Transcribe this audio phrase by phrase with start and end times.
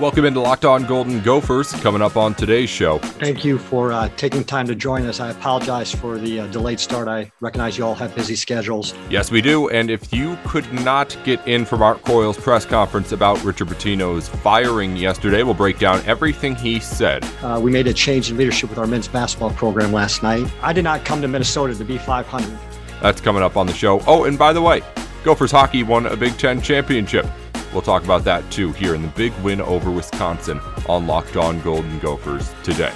[0.00, 1.72] Welcome into Locked On Golden Gophers.
[1.72, 3.00] Coming up on today's show.
[3.00, 5.20] Thank you for uh, taking time to join us.
[5.20, 7.06] I apologize for the uh, delayed start.
[7.06, 8.94] I recognize you all have busy schedules.
[9.10, 9.68] Yes, we do.
[9.68, 14.26] And if you could not get in for Mark Coyle's press conference about Richard Pitino's
[14.26, 17.22] firing yesterday, we'll break down everything he said.
[17.42, 20.50] Uh, we made a change in leadership with our men's basketball program last night.
[20.62, 22.58] I did not come to Minnesota to be 500.
[23.02, 24.00] That's coming up on the show.
[24.06, 24.80] Oh, and by the way,
[25.24, 27.26] Gophers hockey won a Big Ten championship.
[27.72, 31.60] We'll talk about that too here in the big win over Wisconsin on Locked On
[31.62, 32.92] Golden Gophers today.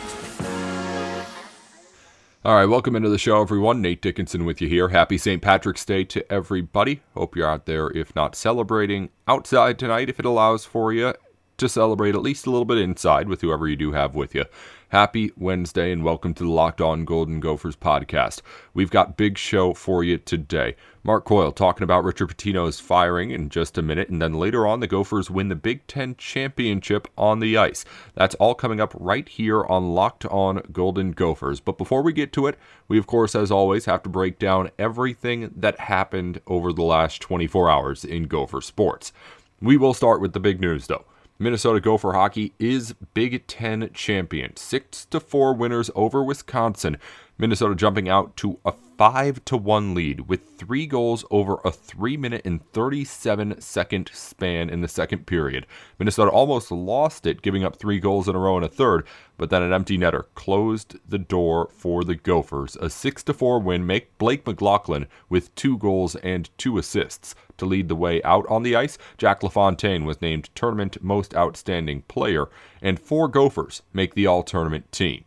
[2.44, 3.80] All right, welcome into the show, everyone.
[3.80, 4.88] Nate Dickinson with you here.
[4.88, 5.40] Happy St.
[5.40, 7.00] Patrick's Day to everybody.
[7.14, 11.14] Hope you're out there, if not celebrating outside tonight, if it allows for you
[11.56, 14.44] to celebrate at least a little bit inside with whoever you do have with you.
[14.88, 18.42] Happy Wednesday and welcome to the Locked On Golden Gophers podcast.
[18.74, 20.76] We've got big show for you today.
[21.02, 24.80] Mark Coyle talking about Richard Pitino's firing in just a minute, and then later on,
[24.80, 27.84] the Gophers win the Big Ten championship on the ice.
[28.14, 31.60] That's all coming up right here on Locked On Golden Gophers.
[31.60, 34.70] But before we get to it, we of course, as always, have to break down
[34.78, 39.12] everything that happened over the last 24 hours in Gopher sports.
[39.60, 41.04] We will start with the big news, though.
[41.36, 44.54] Minnesota Gopher hockey is Big Ten champion.
[44.56, 46.96] Six to four winners over Wisconsin.
[47.36, 52.16] Minnesota jumping out to a 5 to 1 lead with 3 goals over a 3
[52.16, 55.66] minute and 37 second span in the second period.
[55.98, 59.04] Minnesota almost lost it giving up 3 goals in a row in a third,
[59.36, 62.76] but then an empty netter closed the door for the Gophers.
[62.76, 67.66] A 6 to 4 win make Blake McLaughlin with 2 goals and 2 assists to
[67.66, 68.96] lead the way out on the ice.
[69.18, 72.46] Jack LaFontaine was named tournament most outstanding player
[72.80, 75.24] and 4 Gophers make the all-tournament team.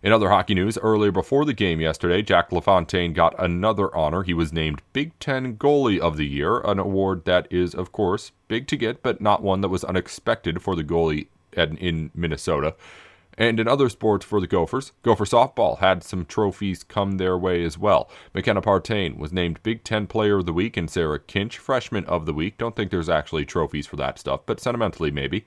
[0.00, 4.22] In other hockey news, earlier before the game yesterday, Jack LaFontaine got another honor.
[4.22, 8.30] He was named Big Ten Goalie of the Year, an award that is, of course,
[8.46, 12.76] big to get, but not one that was unexpected for the goalie in Minnesota.
[13.38, 17.62] And in other sports for the Gophers, Gopher softball had some trophies come their way
[17.62, 18.10] as well.
[18.34, 22.26] McKenna Partain was named Big Ten Player of the Week and Sarah Kinch Freshman of
[22.26, 22.58] the Week.
[22.58, 25.46] Don't think there's actually trophies for that stuff, but sentimentally maybe.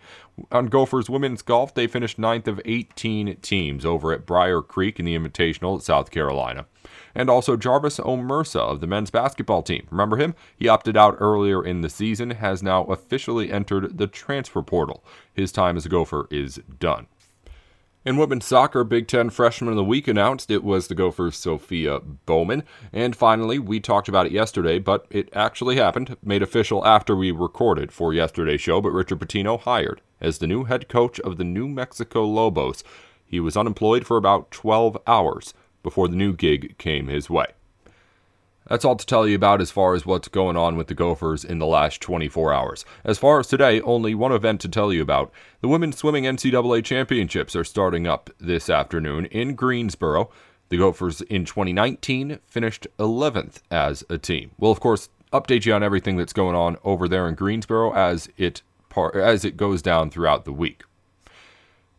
[0.54, 5.06] On Gophers women's golf, they finished ninth of 18 teams over at Briar Creek in
[5.06, 6.66] the Invitational at South Carolina
[7.14, 9.86] and also Jarvis Omersa of the men's basketball team.
[9.92, 10.34] Remember him?
[10.56, 15.04] He opted out earlier in the season, has now officially entered the transfer portal.
[15.34, 17.08] His time as a Gopher is done.
[18.04, 22.00] In women's soccer, Big Ten Freshman of the Week announced it was the Gophers Sophia
[22.00, 22.64] Bowman.
[22.92, 27.30] And finally, we talked about it yesterday, but it actually happened, made official after we
[27.30, 28.82] recorded for yesterday's show.
[28.82, 32.84] But Richard Pitino hired as the new head coach of the New Mexico Lobos.
[33.24, 37.54] He was unemployed for about 12 hours before the new gig came his way.
[38.72, 41.44] That's all to tell you about as far as what's going on with the Gophers
[41.44, 42.86] in the last 24 hours.
[43.04, 45.30] As far as today, only one event to tell you about.
[45.60, 50.30] The Women's Swimming NCAA Championships are starting up this afternoon in Greensboro.
[50.70, 54.52] The Gophers in 2019 finished 11th as a team.
[54.58, 58.30] We'll, of course, update you on everything that's going on over there in Greensboro as
[58.38, 60.84] it, par- as it goes down throughout the week.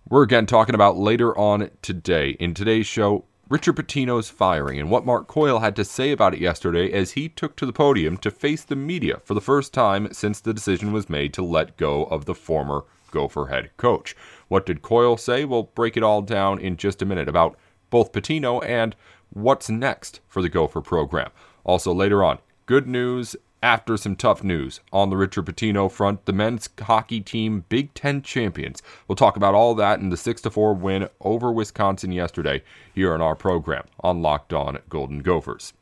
[0.08, 2.30] We're again talking about later on today.
[2.40, 6.40] In today's show, Richard Pitino's firing and what Mark Coyle had to say about it
[6.40, 10.10] yesterday as he took to the podium to face the media for the first time
[10.10, 14.16] since the decision was made to let go of the former Gopher head coach.
[14.48, 15.44] What did Coyle say?
[15.44, 17.58] We'll break it all down in just a minute about
[17.90, 18.96] both Pitino and
[19.28, 21.30] what's next for the Gopher program.
[21.62, 26.32] Also, later on, good news after some tough news on the Richard Pitino front, the
[26.32, 28.82] men's hockey team Big Ten champions.
[29.06, 32.62] We'll talk about all that in the 6 4 win over Wisconsin yesterday
[32.92, 35.72] here on our program on Locked On Golden Gophers.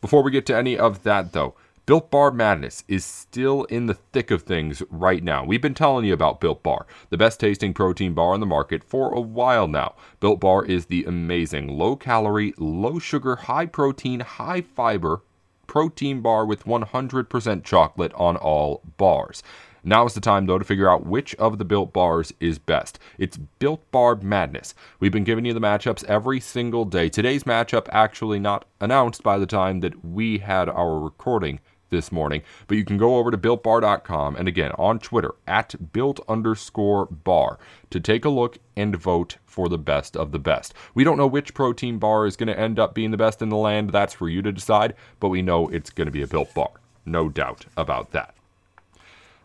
[0.00, 3.94] Before we get to any of that, though, Built Bar Madness is still in the
[3.94, 5.44] thick of things right now.
[5.44, 8.84] We've been telling you about Built Bar, the best tasting protein bar on the market
[8.84, 9.96] for a while now.
[10.20, 15.22] Built Bar is the amazing low calorie, low sugar, high protein, high fiber
[15.66, 19.42] protein bar with 100% chocolate on all bars.
[19.84, 23.00] Now is the time, though, to figure out which of the built bars is best.
[23.18, 24.74] It's Built Bar Madness.
[25.00, 27.08] We've been giving you the matchups every single day.
[27.08, 31.58] Today's matchup actually not announced by the time that we had our recording
[31.92, 32.42] this morning.
[32.66, 37.60] But you can go over to builtbar.com and again on Twitter at built underscore bar
[37.90, 40.74] to take a look and vote for the best of the best.
[40.94, 43.50] We don't know which protein bar is going to end up being the best in
[43.50, 43.90] the land.
[43.90, 46.70] That's for you to decide, but we know it's going to be a built bar.
[47.06, 48.34] No doubt about that.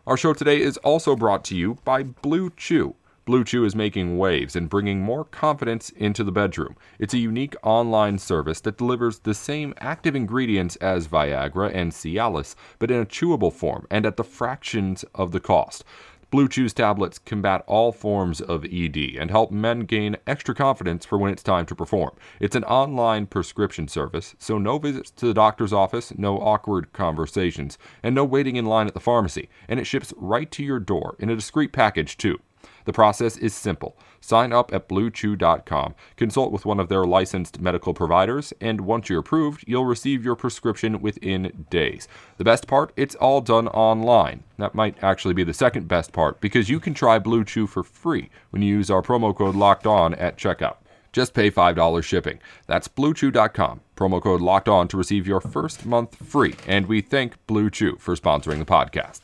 [0.06, 2.94] Our show today is also brought to you by Blue Chew.
[3.28, 6.76] Blue Chew is making waves and bringing more confidence into the bedroom.
[6.98, 12.54] It's a unique online service that delivers the same active ingredients as Viagra and Cialis,
[12.78, 15.84] but in a chewable form and at the fractions of the cost.
[16.30, 21.18] Blue Chew's tablets combat all forms of ED and help men gain extra confidence for
[21.18, 22.12] when it's time to perform.
[22.40, 27.76] It's an online prescription service, so no visits to the doctor's office, no awkward conversations,
[28.02, 29.50] and no waiting in line at the pharmacy.
[29.68, 32.40] And it ships right to your door in a discreet package, too.
[32.84, 33.96] The process is simple.
[34.20, 39.20] Sign up at bluechew.com, consult with one of their licensed medical providers, and once you're
[39.20, 42.08] approved, you'll receive your prescription within days.
[42.36, 44.42] The best part, it's all done online.
[44.56, 47.82] That might actually be the second best part because you can try Blue Chew for
[47.82, 50.76] free when you use our promo code locked on at checkout.
[51.12, 52.38] Just pay $5 shipping.
[52.66, 53.80] That's bluechew.com.
[53.96, 56.54] Promo code locked on to receive your first month free.
[56.66, 59.22] And we thank Blue Chew for sponsoring the podcast.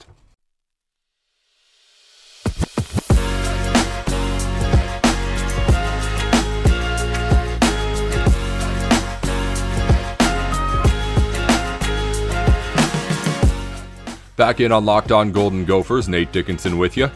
[14.36, 17.08] Back in on Locked On Golden Gophers, Nate Dickinson with you.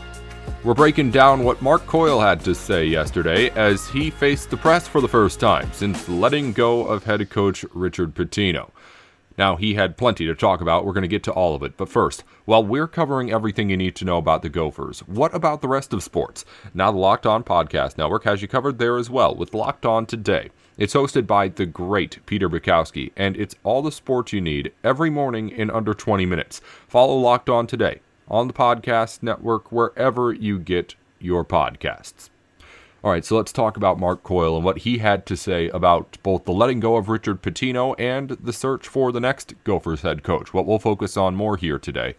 [0.62, 4.87] We're breaking down what Mark Coyle had to say yesterday as he faced the press
[4.87, 8.70] for the first time since letting go of head coach Richard Pitino.
[9.38, 10.85] Now, he had plenty to talk about.
[10.85, 11.76] We're going to get to all of it.
[11.76, 15.62] But first, while we're covering everything you need to know about the Gophers, what about
[15.62, 16.44] the rest of sports?
[16.75, 20.05] Now, the Locked On Podcast Network has you covered there as well with Locked On
[20.05, 20.50] Today.
[20.76, 25.11] It's hosted by the great Peter Bukowski, and it's all the sports you need every
[25.11, 26.61] morning in under 20 minutes.
[26.88, 32.29] Follow Locked On Today on the Podcast Network wherever you get your podcasts.
[33.05, 36.19] All right, so let's talk about Mark Coyle and what he had to say about
[36.25, 40.25] both the letting go of Richard Pitino and the search for the next Gophers head
[40.25, 40.53] coach.
[40.53, 42.17] What we'll focus on more here today.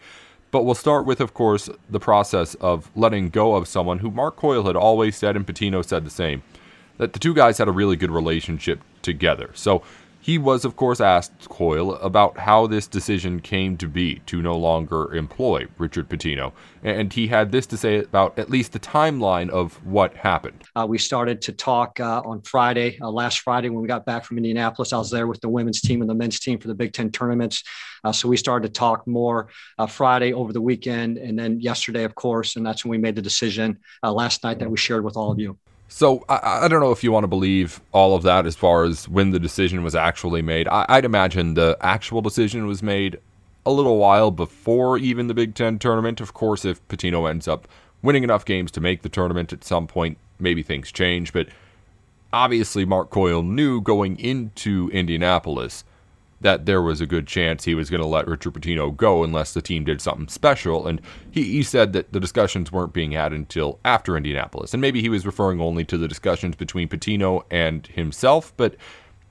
[0.52, 4.38] But we'll start with, of course, the process of letting go of someone who Mark
[4.38, 6.44] Coyle had always said, and Pitino said the same,
[6.98, 9.50] that the two guys had a really good relationship together.
[9.56, 9.84] So
[10.22, 14.58] he was, of course, asked Coyle about how this decision came to be to no
[14.58, 16.52] longer employ Richard Pitino,
[16.84, 20.64] and he had this to say about at least the timeline of what happened.
[20.76, 24.26] Uh, we started to talk uh, on Friday, uh, last Friday when we got back
[24.26, 24.92] from Indianapolis.
[24.92, 27.12] I was there with the women's team and the men's team for the Big Ten
[27.12, 27.64] tournaments.
[28.04, 32.04] Uh, so we started to talk more uh, Friday over the weekend, and then yesterday,
[32.04, 35.04] of course, and that's when we made the decision uh, last night that we shared
[35.04, 35.58] with all of you.
[35.92, 38.84] So I, I, don't know if you want to believe all of that as far
[38.84, 40.68] as when the decision was actually made.
[40.68, 43.20] I, I'd imagine the actual decision was made
[43.66, 46.22] a little while before even the Big Ten tournament.
[46.22, 47.68] Of course, if Pitino ends up
[48.04, 51.34] winning enough games to make the tournament at some point, maybe things change.
[51.34, 51.48] But
[52.32, 55.84] obviously, Mark Coyle knew going into Indianapolis
[56.42, 59.54] that there was a good chance he was going to let Richard Pitino go unless
[59.54, 60.88] the team did something special.
[60.88, 64.74] And he, he said that the discussions weren't being had until after Indianapolis.
[64.74, 68.54] And maybe he was referring only to the discussions between Pitino and himself.
[68.56, 68.76] But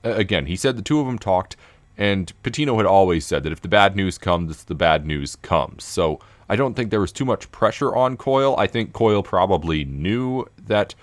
[0.05, 1.55] uh, again, he said the two of them talked,
[1.97, 5.83] and Pitino had always said that if the bad news comes, the bad news comes.
[5.83, 8.55] So I don't think there was too much pressure on Coyle.
[8.57, 10.95] I think Coyle probably knew that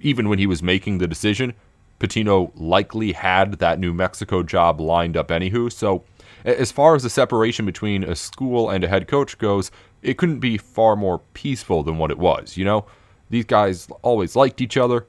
[0.00, 1.54] even when he was making the decision,
[2.00, 5.70] Pitino likely had that New Mexico job lined up anywho.
[5.70, 6.02] So,
[6.44, 9.70] as far as the separation between a school and a head coach goes,
[10.02, 12.56] it couldn't be far more peaceful than what it was.
[12.56, 12.86] You know,
[13.28, 15.06] these guys always liked each other.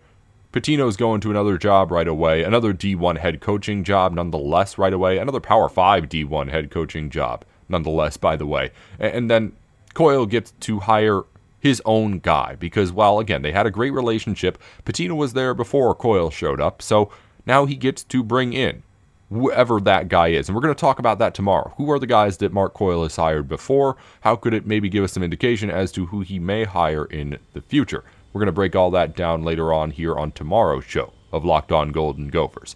[0.51, 5.17] Pitino's going to another job right away, another D1 head coaching job nonetheless right away,
[5.17, 8.71] another Power 5 D1 head coaching job nonetheless, by the way.
[8.99, 9.53] And then
[9.93, 11.21] Coyle gets to hire
[11.61, 15.95] his own guy because while again they had a great relationship, Pitino was there before
[15.95, 17.09] Coyle showed up, so
[17.45, 18.83] now he gets to bring in
[19.31, 20.49] whoever that guy is.
[20.49, 21.73] And we're going to talk about that tomorrow.
[21.77, 23.95] Who are the guys that Mark Coyle has hired before?
[24.21, 27.39] How could it maybe give us some indication as to who he may hire in
[27.53, 28.03] the future?
[28.33, 31.71] We're going to break all that down later on here on tomorrow's show of Locked
[31.71, 32.75] On Golden Gophers.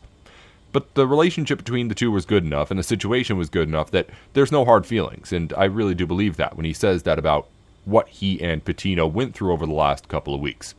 [0.72, 3.92] But the relationship between the two was good enough and the situation was good enough
[3.92, 5.32] that there's no hard feelings.
[5.32, 7.48] And I really do believe that when he says that about
[7.86, 10.76] what he and Pitino went through over the last couple of weeks.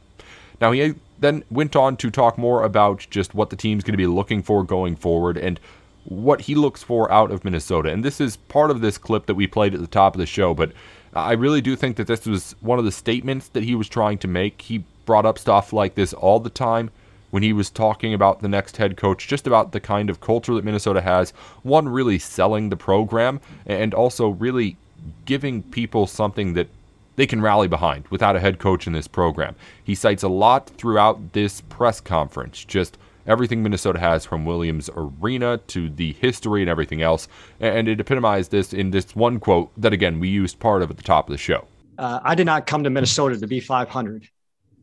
[0.60, 3.98] Now, he then went on to talk more about just what the team's going to
[3.98, 5.58] be looking for going forward and
[6.04, 7.90] what he looks for out of Minnesota.
[7.90, 10.26] And this is part of this clip that we played at the top of the
[10.26, 10.72] show, but
[11.14, 14.18] I really do think that this was one of the statements that he was trying
[14.18, 14.62] to make.
[14.62, 16.90] He brought up stuff like this all the time
[17.30, 20.54] when he was talking about the next head coach, just about the kind of culture
[20.54, 21.30] that Minnesota has.
[21.62, 24.76] One, really selling the program, and also really
[25.24, 26.68] giving people something that
[27.16, 29.56] they can rally behind without a head coach in this program.
[29.82, 35.58] He cites a lot throughout this press conference, just everything Minnesota has from Williams Arena
[35.68, 37.28] to the history and everything else.
[37.58, 40.96] And it epitomized this in this one quote that, again, we used part of at
[40.96, 41.66] the top of the show.
[41.98, 44.28] Uh, I did not come to Minnesota to be 500.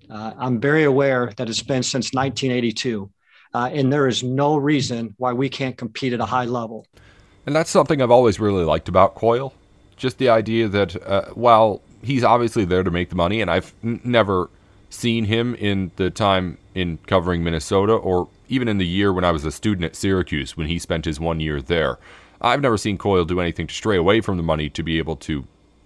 [0.10, 3.10] Uh, I'm very aware that it's been since 1982,
[3.54, 6.88] uh, and there is no reason why we can't compete at a high level.
[7.46, 9.54] And that's something I've always really liked about Coyle.
[9.96, 13.74] Just the idea that uh, while he's obviously there to make the money, and I've
[13.84, 14.50] n- never
[14.90, 19.32] seen him in the time in covering Minnesota or even in the year when I
[19.32, 21.98] was a student at Syracuse when he spent his one year there.
[22.42, 25.16] I've never seen Coyle do anything to stray away from the money to be able
[25.18, 25.46] to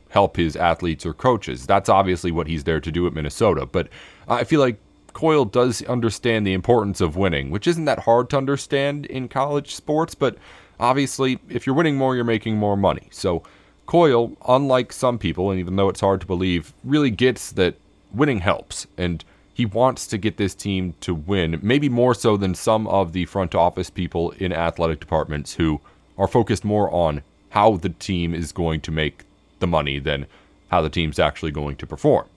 [0.10, 1.66] help his athletes or coaches.
[1.66, 3.66] That's obviously what he's there to do at Minnesota.
[3.66, 3.90] But
[4.28, 4.78] I feel like
[5.14, 9.76] Coyle does understand the importance of winning, which isn't that hard to understand in college
[9.76, 10.38] sports, but
[10.80, 13.08] obviously, if you're winning more, you're making more money.
[13.12, 13.44] So
[13.88, 17.75] Coyle, unlike some people, and even though it's hard to believe, really gets that
[18.13, 18.86] winning helps.
[18.98, 23.13] And he wants to get this team to win, maybe more so than some of
[23.13, 25.82] the front office people in athletic departments who
[26.17, 29.24] are focused more on how the team is going to make
[29.60, 30.27] the money than
[30.67, 32.27] how the team's actually going to perform.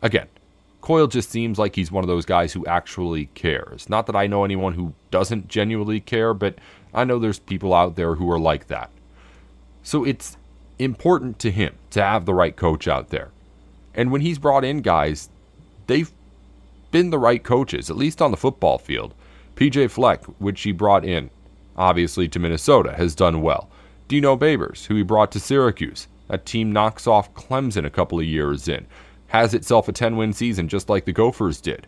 [0.00, 0.28] Again,
[0.80, 3.88] Coyle just seems like he's one of those guys who actually cares.
[3.88, 6.54] Not that I know anyone who doesn't genuinely care, but
[6.92, 8.90] I know there's people out there who are like that.
[9.82, 10.36] So it's
[10.78, 13.30] important to him to have the right coach out there.
[13.94, 15.28] And when he's brought in guys,
[15.86, 16.10] they've
[16.90, 19.14] been the right coaches, at least on the football field.
[19.56, 21.30] PJ Fleck, which he brought in,
[21.76, 23.68] obviously to Minnesota, has done well.
[24.08, 28.24] Dino Babers, who he brought to Syracuse, a team knocks off Clemson a couple of
[28.24, 28.86] years in,
[29.28, 31.86] has itself a 10 win season just like the Gophers did.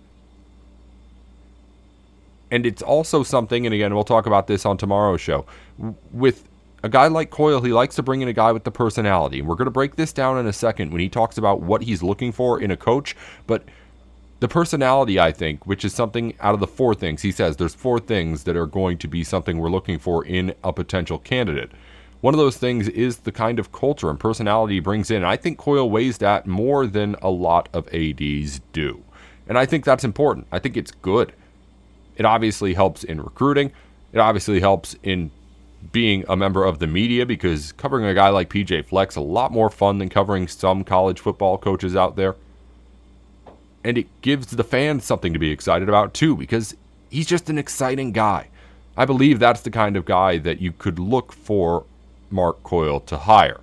[2.50, 5.46] And it's also something, and again, we'll talk about this on tomorrow's show,
[6.12, 6.48] with
[6.82, 9.40] a guy like Coyle, he likes to bring in a guy with the personality.
[9.40, 11.82] And we're going to break this down in a second when he talks about what
[11.82, 13.16] he's looking for in a coach.
[13.46, 13.64] But
[14.40, 17.74] the personality, I think, which is something out of the four things, he says there's
[17.74, 21.70] four things that are going to be something we're looking for in a potential candidate.
[22.20, 25.18] One of those things is the kind of culture and personality he brings in.
[25.18, 29.02] And I think Coyle weighs that more than a lot of ADs do.
[29.48, 30.46] And I think that's important.
[30.50, 31.32] I think it's good.
[32.16, 33.72] It obviously helps in recruiting.
[34.12, 35.30] It obviously helps in
[35.92, 39.52] being a member of the media because covering a guy like PJ Fleck's a lot
[39.52, 42.36] more fun than covering some college football coaches out there
[43.86, 46.74] and it gives the fans something to be excited about too because
[47.08, 48.48] he's just an exciting guy.
[48.96, 51.84] I believe that's the kind of guy that you could look for
[52.28, 53.60] Mark Coyle to hire.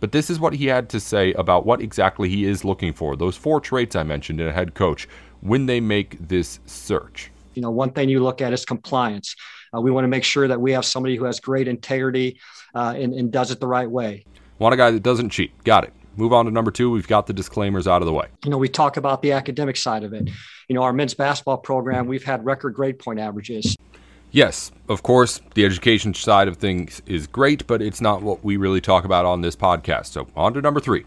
[0.00, 3.14] But this is what he had to say about what exactly he is looking for,
[3.14, 5.08] those four traits I mentioned in a head coach,
[5.40, 7.30] when they make this search.
[7.54, 9.36] You know, one thing you look at is compliance.
[9.74, 12.38] Uh, we want to make sure that we have somebody who has great integrity
[12.74, 14.24] uh, and, and does it the right way.
[14.58, 15.52] Want a guy that doesn't cheat.
[15.64, 16.90] Got it move on to number two.
[16.90, 18.28] We've got the disclaimers out of the way.
[18.44, 20.30] You know, we talk about the academic side of it.
[20.68, 23.76] You know, our men's basketball program, we've had record grade point averages.
[24.32, 28.56] Yes, of course, the education side of things is great, but it's not what we
[28.56, 30.06] really talk about on this podcast.
[30.06, 31.04] So, on to number three.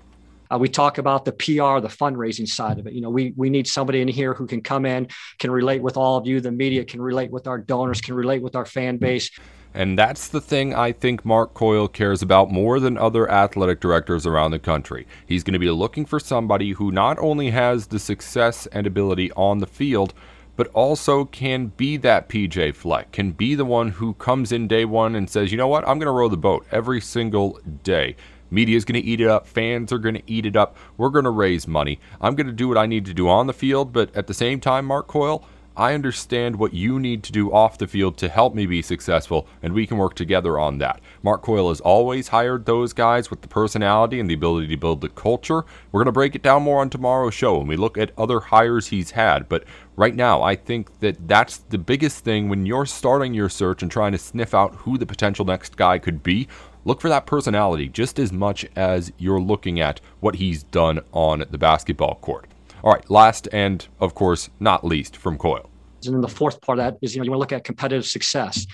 [0.52, 2.94] Uh, we talk about the PR, the fundraising side of it.
[2.94, 5.98] You know, we we need somebody in here who can come in, can relate with
[5.98, 6.42] all of you.
[6.42, 9.30] The media can relate with our donors, can relate with our fan base.
[9.74, 14.26] And that's the thing I think Mark Coyle cares about more than other athletic directors
[14.26, 15.06] around the country.
[15.28, 19.32] He's going to be looking for somebody who not only has the success and ability
[19.34, 20.16] on the field,
[20.56, 24.86] but also can be that PJ Fleck, can be the one who comes in day
[24.86, 28.16] one and says, you know what, I'm going to row the boat every single day.
[28.52, 29.48] Media is going to eat it up.
[29.48, 30.76] Fans are going to eat it up.
[30.98, 32.00] We're going to raise money.
[32.22, 34.34] I'm going to do what I need to do on the field, but at the
[34.34, 35.44] same time, Mark Coyle,
[35.80, 39.48] I understand what you need to do off the field to help me be successful,
[39.64, 41.00] and we can work together on that.
[41.24, 45.00] Mark Coyle has always hired those guys with the personality and the ability to build
[45.00, 45.64] the culture.
[45.92, 48.42] We're going to break it down more on tomorrow's show when we look at other
[48.42, 49.64] hires he's had, but
[49.96, 53.90] right now, I think that that's the biggest thing when you're starting your search and
[53.90, 56.50] trying to sniff out who the potential next guy could be.
[56.90, 61.46] Look for that personality just as much as you're looking at what he's done on
[61.52, 62.48] the basketball court.
[62.84, 65.70] All right, last and of course not least from Coyle.
[66.04, 67.64] And then the fourth part of that is you know you want to look at
[67.64, 68.66] competitive success.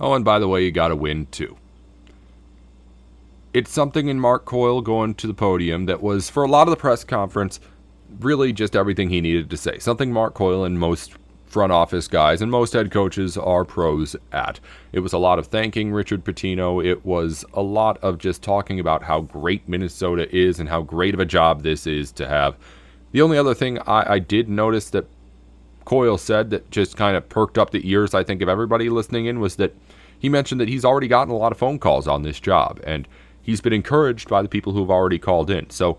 [0.00, 1.56] Oh, and by the way, you got to win too.
[3.54, 6.72] It's something in Mark Coyle going to the podium that was for a lot of
[6.72, 7.60] the press conference
[8.18, 9.78] really just everything he needed to say.
[9.78, 11.12] Something Mark Coyle and most
[11.52, 14.58] front office guys and most head coaches are pros at.
[14.92, 16.84] It was a lot of thanking Richard Pitino.
[16.84, 21.14] It was a lot of just talking about how great Minnesota is and how great
[21.14, 22.56] of a job this is to have
[23.12, 25.06] the only other thing I, I did notice that
[25.84, 29.26] Coyle said that just kind of perked up the ears, I think, of everybody listening
[29.26, 29.74] in was that
[30.18, 33.06] he mentioned that he's already gotten a lot of phone calls on this job and
[33.42, 35.68] he's been encouraged by the people who have already called in.
[35.70, 35.98] So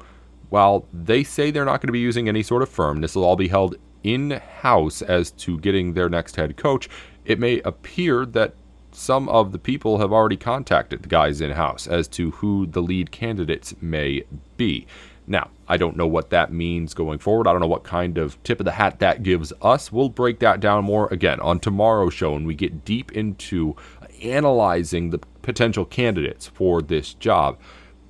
[0.50, 3.26] while they say they're not going to be using any sort of firm, this will
[3.26, 6.90] all be held in house as to getting their next head coach,
[7.26, 8.54] it may appear that
[8.92, 12.82] some of the people have already contacted the guys in house as to who the
[12.82, 14.24] lead candidates may
[14.58, 14.86] be.
[15.26, 17.48] Now, I don't know what that means going forward.
[17.48, 19.92] I don't know what kind of tip of the hat that gives us.
[19.92, 23.76] We'll break that down more again on tomorrow's show when we get deep into
[24.22, 27.58] analyzing the potential candidates for this job.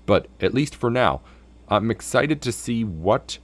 [0.05, 1.21] But at least for now,
[1.69, 3.37] I'm excited to see what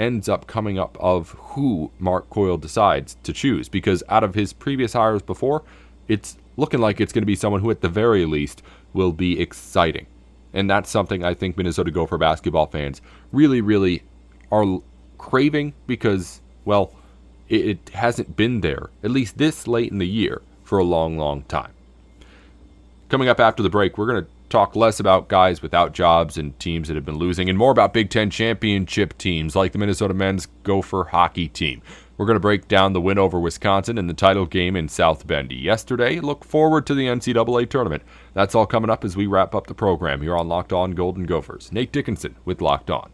[0.00, 4.52] ends up coming up of who Mark Coyle decides to choose because out of his
[4.52, 5.62] previous hires before,
[6.08, 8.62] it's looking like it's going to be someone who, at the very least,
[8.94, 10.06] will be exciting.
[10.52, 14.02] And that's something I think Minnesota Gopher basketball fans really, really
[14.50, 14.80] are
[15.18, 16.92] craving because, well,
[17.48, 21.18] it, it hasn't been there, at least this late in the year, for a long,
[21.18, 21.72] long time.
[23.10, 26.58] Coming up after the break, we're going to talk less about guys without jobs and
[26.58, 30.12] teams that have been losing and more about Big Ten championship teams like the Minnesota
[30.12, 31.80] men's Gopher hockey team.
[32.18, 35.26] We're going to break down the win over Wisconsin in the title game in South
[35.26, 36.20] Bend yesterday.
[36.20, 38.02] Look forward to the NCAA tournament.
[38.34, 41.24] That's all coming up as we wrap up the program here on Locked On Golden
[41.24, 41.72] Gophers.
[41.72, 43.10] Nate Dickinson with Locked On.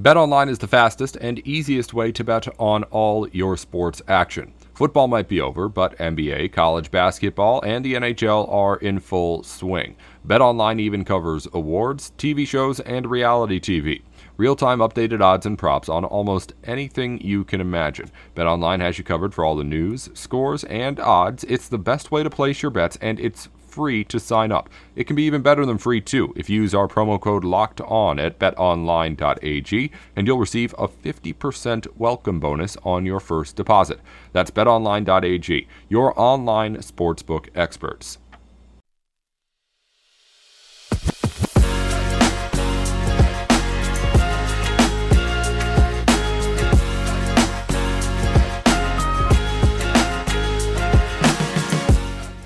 [0.00, 4.52] BetOnline is the fastest and easiest way to bet on all your sports action.
[4.78, 9.96] Football might be over, but NBA, college basketball, and the NHL are in full swing.
[10.24, 14.02] BetOnline even covers awards, TV shows, and reality TV.
[14.36, 18.12] Real time updated odds and props on almost anything you can imagine.
[18.36, 21.42] BetOnline has you covered for all the news, scores, and odds.
[21.48, 24.68] It's the best way to place your bets, and it's free to sign up.
[24.96, 27.80] It can be even better than free too if you use our promo code locked
[27.82, 34.00] on at betonline.ag and you'll receive a 50% welcome bonus on your first deposit.
[34.32, 38.18] That's betonline.ag, your online sportsbook experts.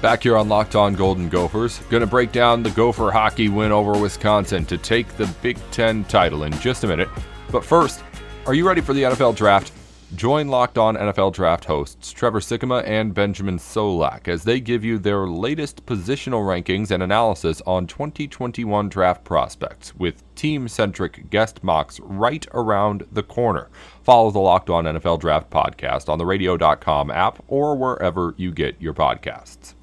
[0.03, 3.71] Back here on Locked On Golden Gophers, going to break down the Gopher hockey win
[3.71, 7.09] over Wisconsin to take the Big Ten title in just a minute.
[7.53, 8.03] But first,
[8.45, 9.71] are you ready for the NFL draft?
[10.17, 14.99] Join Locked On NFL Draft hosts Trevor Sikkema and Benjamin Solak as they give you
[14.99, 22.01] their latest positional rankings and analysis on 2021 draft prospects with team centric guest mocks
[22.01, 23.71] right around the corner.
[24.03, 28.75] Follow the Locked On NFL Draft podcast on the radio.com app or wherever you get
[28.83, 29.75] your podcasts.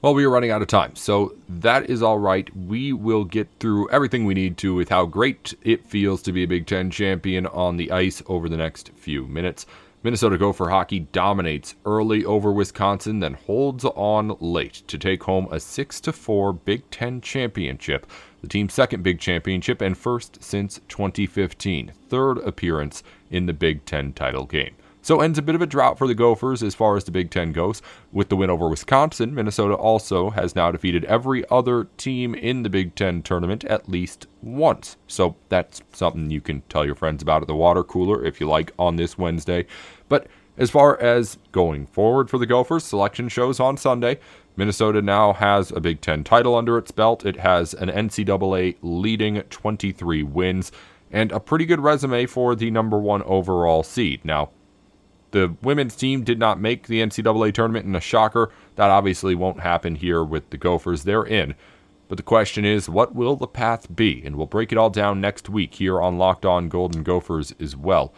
[0.00, 2.48] Well, we are running out of time, so that is all right.
[2.56, 6.44] We will get through everything we need to with how great it feels to be
[6.44, 9.66] a Big Ten champion on the ice over the next few minutes.
[10.04, 15.58] Minnesota Gopher hockey dominates early over Wisconsin, then holds on late to take home a
[15.58, 18.06] 6 4 Big Ten championship,
[18.40, 24.12] the team's second big championship and first since 2015, third appearance in the Big Ten
[24.12, 24.76] title game.
[25.08, 27.30] So ends a bit of a drought for the Gophers as far as the Big
[27.30, 27.80] Ten goes.
[28.12, 32.68] With the win over Wisconsin, Minnesota also has now defeated every other team in the
[32.68, 34.98] Big Ten tournament at least once.
[35.06, 38.46] So that's something you can tell your friends about at the water cooler if you
[38.46, 39.64] like on this Wednesday.
[40.10, 40.26] But
[40.58, 44.18] as far as going forward for the Gophers, selection shows on Sunday.
[44.56, 47.24] Minnesota now has a Big Ten title under its belt.
[47.24, 50.70] It has an NCAA leading 23 wins
[51.10, 54.22] and a pretty good resume for the number one overall seed.
[54.22, 54.50] Now,
[55.30, 58.50] the women's team did not make the NCAA tournament in a shocker.
[58.76, 61.04] That obviously won't happen here with the Gophers.
[61.04, 61.54] They're in.
[62.08, 64.22] But the question is, what will the path be?
[64.24, 67.76] And we'll break it all down next week here on Locked On Golden Gophers as
[67.76, 68.14] well.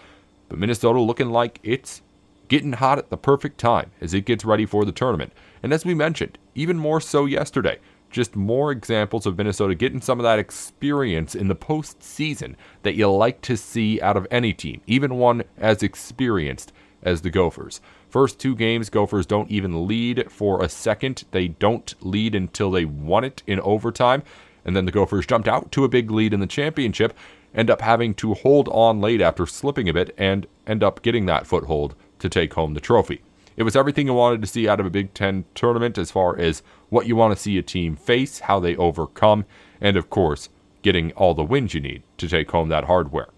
[0.49, 2.03] But Minnesota looking like it's
[2.49, 5.33] getting hot at the perfect time as it gets ready for the tournament.
[5.63, 7.79] And as we mentioned, even more so yesterday,
[8.11, 13.11] just more examples of Minnesota getting some of that experience in the postseason that you
[13.11, 17.81] like to see out of any team, even one as experienced as the Gophers.
[18.09, 21.25] First two games, Gophers don't even lead for a second.
[21.31, 24.23] They don't lead until they won it in overtime.
[24.65, 27.17] And then the Gophers jumped out to a big lead in the championship,
[27.55, 31.27] end up having to hold on late after slipping a bit, and end up getting
[31.27, 33.23] that foothold to take home the trophy.
[33.57, 36.39] It was everything you wanted to see out of a Big Ten tournament as far
[36.39, 39.45] as what you want to see a team face, how they overcome,
[39.81, 40.49] and of course,
[40.83, 43.29] getting all the wins you need to take home that hardware.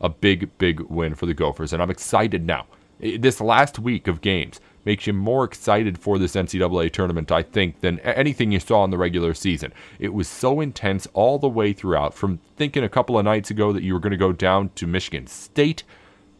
[0.00, 2.66] A big, big win for the Gophers, and I'm excited now
[2.98, 7.80] this last week of games makes you more excited for this NCAA tournament, I think,
[7.80, 9.72] than anything you saw in the regular season.
[9.98, 13.72] It was so intense all the way throughout, from thinking a couple of nights ago
[13.72, 15.84] that you were going to go down to Michigan State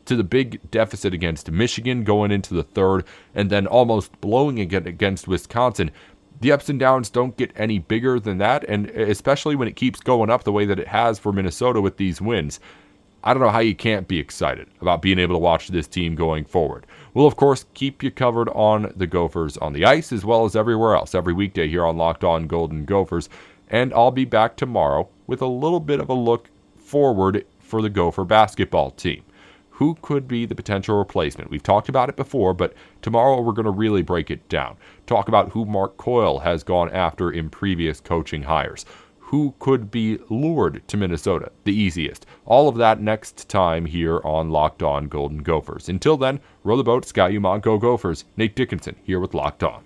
[0.04, 4.86] to the big deficit against Michigan going into the third, and then almost blowing again
[4.86, 5.90] against Wisconsin.
[6.40, 10.00] The ups and downs don't get any bigger than that, and especially when it keeps
[10.00, 12.60] going up the way that it has for Minnesota with these wins.
[13.26, 16.14] I don't know how you can't be excited about being able to watch this team
[16.14, 16.86] going forward.
[17.14, 20.54] We'll, of course, keep you covered on the Gophers on the ice as well as
[20.54, 23.30] everywhere else every weekday here on Locked On Golden Gophers.
[23.70, 27.88] And I'll be back tomorrow with a little bit of a look forward for the
[27.88, 29.22] Gopher basketball team.
[29.70, 31.50] Who could be the potential replacement?
[31.50, 34.76] We've talked about it before, but tomorrow we're going to really break it down.
[35.06, 38.84] Talk about who Mark Coyle has gone after in previous coaching hires
[39.28, 42.26] who could be lured to Minnesota the easiest.
[42.44, 45.88] All of that next time here on Locked On Golden Gophers.
[45.88, 48.24] Until then, row the boat, Ski-U-Mah, go Gophers.
[48.36, 49.84] Nate Dickinson here with Locked On.